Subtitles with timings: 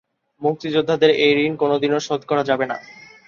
[0.41, 2.77] মুক্তিযোদ্ধাদের এই ঋণ কোনোদিনও শোধ করা যাবে না।